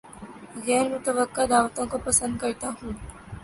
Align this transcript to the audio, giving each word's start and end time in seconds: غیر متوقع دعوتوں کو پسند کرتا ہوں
غیر 0.65 0.85
متوقع 0.93 1.45
دعوتوں 1.51 1.85
کو 1.91 1.97
پسند 2.05 2.33
کرتا 2.41 2.67
ہوں 2.77 2.91